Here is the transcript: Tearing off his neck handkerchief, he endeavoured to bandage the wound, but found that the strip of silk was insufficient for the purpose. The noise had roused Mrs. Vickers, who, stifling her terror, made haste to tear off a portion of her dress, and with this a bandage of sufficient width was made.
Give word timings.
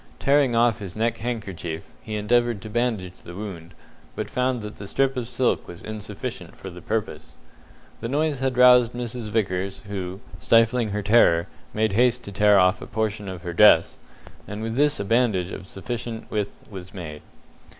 Tearing 0.17 0.55
off 0.55 0.79
his 0.79 0.95
neck 0.95 1.19
handkerchief, 1.19 1.83
he 2.01 2.15
endeavoured 2.15 2.59
to 2.63 2.71
bandage 2.71 3.17
the 3.23 3.35
wound, 3.35 3.75
but 4.15 4.31
found 4.31 4.63
that 4.63 4.77
the 4.77 4.87
strip 4.87 5.15
of 5.15 5.27
silk 5.27 5.67
was 5.67 5.83
insufficient 5.83 6.55
for 6.55 6.71
the 6.71 6.81
purpose. 6.81 7.35
The 7.99 8.09
noise 8.09 8.39
had 8.39 8.57
roused 8.57 8.93
Mrs. 8.93 9.29
Vickers, 9.29 9.83
who, 9.83 10.19
stifling 10.39 10.89
her 10.89 11.03
terror, 11.03 11.45
made 11.71 11.91
haste 11.93 12.23
to 12.23 12.31
tear 12.31 12.57
off 12.57 12.81
a 12.81 12.87
portion 12.87 13.29
of 13.29 13.43
her 13.43 13.53
dress, 13.53 13.97
and 14.47 14.63
with 14.63 14.75
this 14.75 14.99
a 14.99 15.05
bandage 15.05 15.51
of 15.51 15.67
sufficient 15.67 16.31
width 16.31 16.55
was 16.71 16.95
made. 16.95 17.21